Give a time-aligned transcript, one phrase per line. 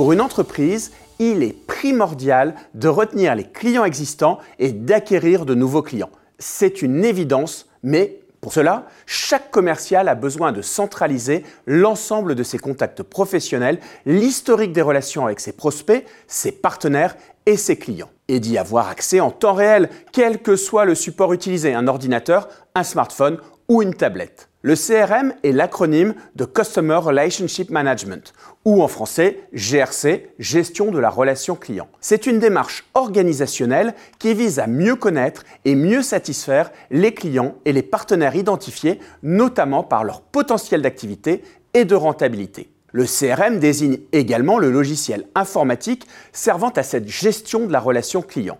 [0.00, 5.82] Pour une entreprise, il est primordial de retenir les clients existants et d'acquérir de nouveaux
[5.82, 6.08] clients.
[6.38, 12.56] C'est une évidence, mais pour cela, chaque commercial a besoin de centraliser l'ensemble de ses
[12.56, 17.14] contacts professionnels, l'historique des relations avec ses prospects, ses partenaires
[17.44, 21.34] et ses clients, et d'y avoir accès en temps réel, quel que soit le support
[21.34, 23.36] utilisé, un ordinateur, un smartphone
[23.68, 24.49] ou une tablette.
[24.62, 28.34] Le CRM est l'acronyme de Customer Relationship Management,
[28.66, 31.88] ou en français GRC, gestion de la relation client.
[32.02, 37.72] C'est une démarche organisationnelle qui vise à mieux connaître et mieux satisfaire les clients et
[37.72, 42.70] les partenaires identifiés, notamment par leur potentiel d'activité et de rentabilité.
[42.92, 48.58] Le CRM désigne également le logiciel informatique servant à cette gestion de la relation client.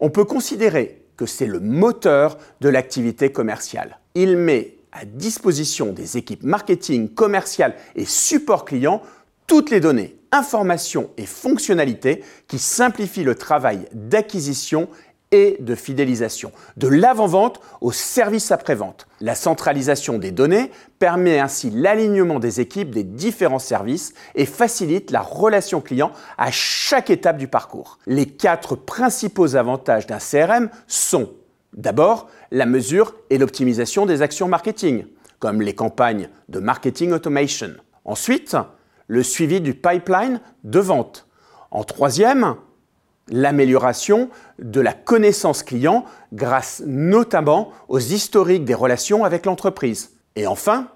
[0.00, 3.98] On peut considérer que c'est le moteur de l'activité commerciale.
[4.14, 9.02] Il met à disposition des équipes marketing, commerciales et support client
[9.46, 14.88] toutes les données, informations et fonctionnalités qui simplifient le travail d'acquisition
[15.32, 19.06] et de fidélisation, de l'avant-vente au service après-vente.
[19.20, 25.22] La centralisation des données permet ainsi l'alignement des équipes des différents services et facilite la
[25.22, 27.98] relation client à chaque étape du parcours.
[28.06, 31.32] Les quatre principaux avantages d'un CRM sont
[31.72, 35.06] D'abord, la mesure et l'optimisation des actions marketing,
[35.38, 37.70] comme les campagnes de marketing automation.
[38.04, 38.56] Ensuite,
[39.06, 41.28] le suivi du pipeline de vente.
[41.70, 42.56] En troisième,
[43.28, 50.12] l'amélioration de la connaissance client grâce notamment aux historiques des relations avec l'entreprise.
[50.36, 50.88] Et enfin,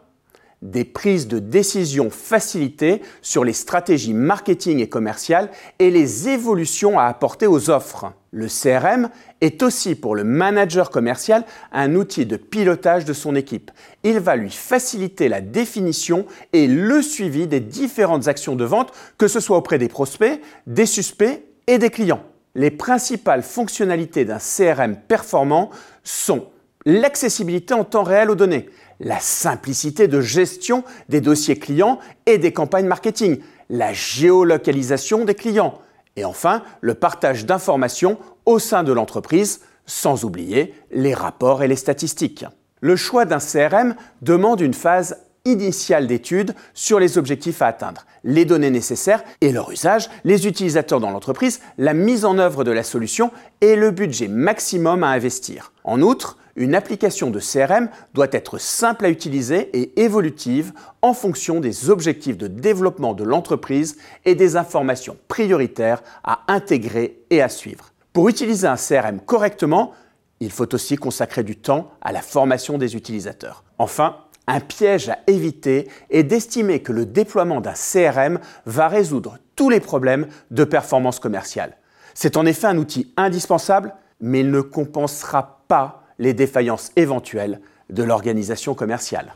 [0.62, 7.04] des prises de décision facilitées sur les stratégies marketing et commerciales et les évolutions à
[7.04, 8.12] apporter aux offres.
[8.30, 13.70] Le CRM est aussi pour le manager commercial un outil de pilotage de son équipe.
[14.02, 19.28] Il va lui faciliter la définition et le suivi des différentes actions de vente, que
[19.28, 22.22] ce soit auprès des prospects, des suspects et des clients.
[22.54, 25.70] Les principales fonctionnalités d'un CRM performant
[26.02, 26.46] sont
[26.86, 28.70] l'accessibilité en temps réel aux données,
[29.00, 35.80] la simplicité de gestion des dossiers clients et des campagnes marketing, la géolocalisation des clients,
[36.14, 41.76] et enfin le partage d'informations au sein de l'entreprise, sans oublier les rapports et les
[41.76, 42.46] statistiques.
[42.80, 48.44] Le choix d'un CRM demande une phase initiale d'étude sur les objectifs à atteindre, les
[48.44, 52.82] données nécessaires et leur usage, les utilisateurs dans l'entreprise, la mise en œuvre de la
[52.82, 53.30] solution
[53.60, 55.72] et le budget maximum à investir.
[55.84, 60.72] En outre, une application de CRM doit être simple à utiliser et évolutive
[61.02, 67.42] en fonction des objectifs de développement de l'entreprise et des informations prioritaires à intégrer et
[67.42, 67.92] à suivre.
[68.12, 69.92] Pour utiliser un CRM correctement,
[70.40, 73.64] il faut aussi consacrer du temps à la formation des utilisateurs.
[73.78, 79.70] Enfin, un piège à éviter est d'estimer que le déploiement d'un CRM va résoudre tous
[79.70, 81.76] les problèmes de performance commerciale.
[82.14, 87.60] C'est en effet un outil indispensable, mais il ne compensera pas les défaillances éventuelles
[87.90, 89.34] de l'organisation commerciale.